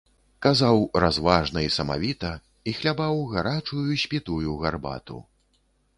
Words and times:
Казаў 0.43 0.79
разважна 1.03 1.59
і 1.65 1.67
самавіта 1.77 2.31
і 2.71 2.75
хлябаў 2.77 3.21
гарачую 3.35 3.87
спітую 4.05 4.59
гарбату. 4.65 5.25